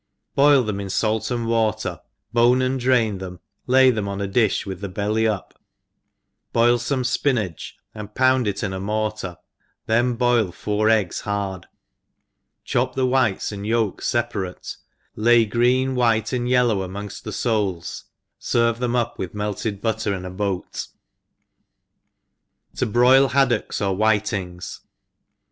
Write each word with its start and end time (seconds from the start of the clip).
BOIL 0.33 0.63
them 0.63 0.79
in 0.79 0.89
fait 0.89 1.29
and 1.29 1.45
water, 1.45 1.99
bone 2.33 2.59
and 2.59 2.79
drain 2.79 3.19
them, 3.19 3.39
lay 3.67 3.91
them 3.91 4.07
on 4.07 4.19
a 4.19 4.27
diih 4.27 4.65
with 4.65 4.81
the 4.81 4.89
belly 4.89 5.27
up, 5.27 5.53
boil 6.53 6.79
fome 6.79 7.03
(pinajge 7.21 7.73
and 7.93 8.15
pound 8.15 8.47
it 8.47 8.63
in 8.63 8.73
a 8.73 8.79
mortar, 8.79 9.37
then 9.85 10.15
boil 10.15 10.51
four 10.51 10.89
eggs 10.89 11.19
hard, 11.21 11.67
chop 12.65 12.95
the 12.95 13.05
whites 13.05 13.51
and 13.51 13.67
yolks 13.67 14.11
feparate, 14.11 14.77
lay 15.15 15.45
green, 15.45 15.93
white, 15.93 16.33
and 16.33 16.49
yellow 16.49 16.79
amongft 16.79 17.21
the 17.21 17.29
foles, 17.29 18.05
ferve 18.41 18.79
them 18.79 18.95
up 18.95 19.19
with 19.19 19.35
melted 19.35 19.81
butter 19.81 20.15
in 20.15 20.25
a 20.25 20.31
boat. 20.31 20.87
T(? 22.75 22.87
broil 22.87 23.27
Haodocks 23.29 23.79
or 23.79 23.95
WftitiNCs. 23.95 24.79